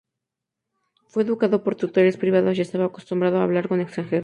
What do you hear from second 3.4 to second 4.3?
hablar con extranjeros.